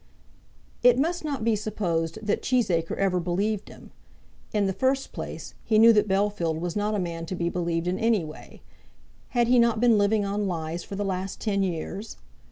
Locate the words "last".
11.05-11.39